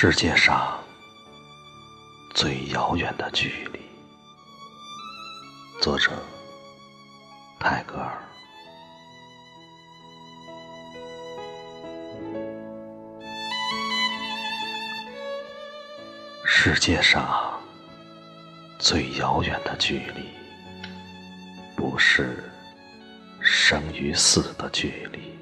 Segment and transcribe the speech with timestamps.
[0.00, 0.78] 世界上
[2.32, 3.80] 最遥远的距离。
[5.82, 6.12] 作者：
[7.58, 8.22] 泰戈尔。
[16.44, 17.60] 世界上
[18.78, 20.28] 最遥远的距离，
[21.74, 22.48] 不是
[23.40, 25.36] 生与死的距离，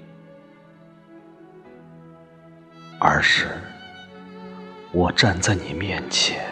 [2.98, 3.60] 而是
[4.96, 6.42] 我站在你面前，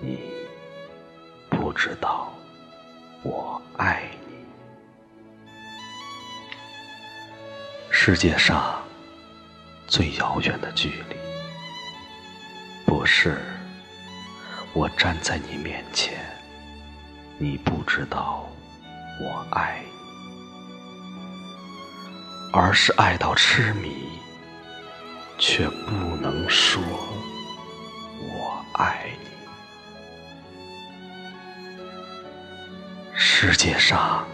[0.00, 0.18] 你
[1.50, 2.32] 不知道
[3.22, 4.36] 我爱你。
[7.90, 8.82] 世界上
[9.86, 11.16] 最遥远的距离。
[12.86, 13.36] 不是
[14.72, 16.18] 我站在你面前，
[17.36, 18.48] 你不知道
[19.20, 19.90] 我爱你，
[22.54, 24.18] 而是爱到痴迷，
[25.40, 26.82] 却不能说
[28.18, 29.30] 我爱你。
[33.14, 34.26] 世界上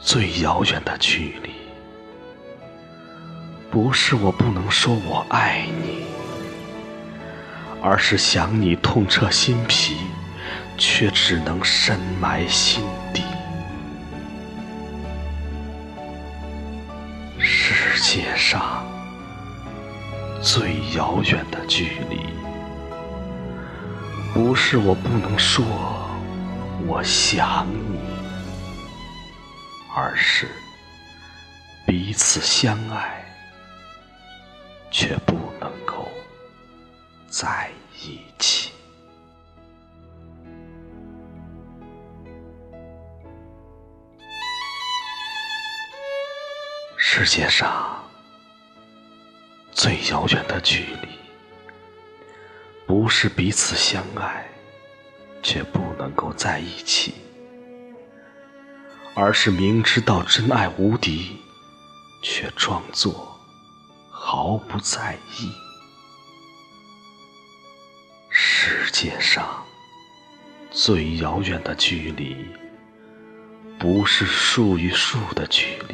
[0.00, 1.50] 最遥远的距离，
[3.70, 6.06] 不是我不能说我爱你。
[7.82, 9.94] 而是想你痛彻心脾，
[10.78, 13.22] 却只能深埋心底。
[17.38, 18.83] 世界上
[20.44, 22.20] 最遥远的距离，
[24.34, 25.64] 不是我不能说
[26.86, 27.98] 我想你，
[29.96, 30.46] 而是
[31.86, 33.24] 彼此相爱，
[34.90, 36.06] 却不能够。
[37.30, 37.70] 在
[38.02, 38.70] 一起。
[46.98, 48.03] 世界上
[49.84, 51.08] 最遥远的距离，
[52.86, 54.48] 不是彼此相爱
[55.42, 57.12] 却不能够在一起，
[59.14, 61.36] 而是明知道真爱无敌，
[62.22, 63.38] 却装作
[64.08, 65.52] 毫不在意。
[68.30, 69.66] 世界上
[70.70, 72.34] 最遥远的距离，
[73.78, 75.93] 不是树与树的距离，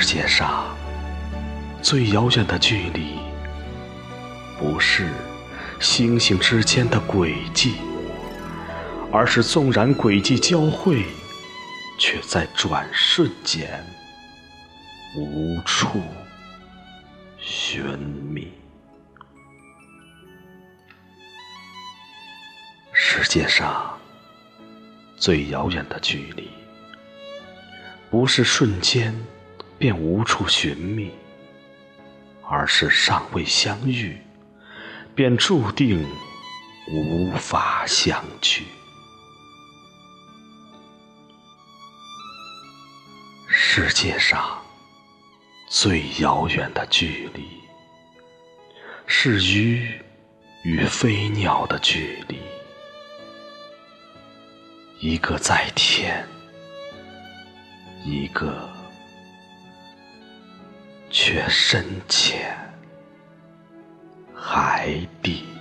[0.00, 0.76] 世界上
[1.82, 3.18] 最遥远的距离，
[4.56, 5.08] 不是
[5.80, 7.74] 星星之间的轨迹，
[9.10, 11.04] 而是纵然轨迹交汇，
[11.98, 13.84] 却在转瞬间
[15.16, 16.00] 无处。
[17.40, 18.52] 寻觅。
[22.92, 23.98] 世界上
[25.16, 26.48] 最遥远的距离，
[28.08, 29.12] 不是瞬间
[29.78, 31.12] 便无处寻觅，
[32.42, 34.20] 而是尚未相遇，
[35.14, 36.04] 便注定
[36.90, 38.64] 无法相聚。
[43.48, 44.58] 世界上。
[45.70, 47.46] 最遥远的距离，
[49.06, 49.86] 是鱼
[50.64, 52.38] 与飞鸟的距离。
[54.98, 56.26] 一个在天，
[58.02, 58.66] 一个
[61.30, 62.56] 却深潜
[64.34, 65.57] 海底。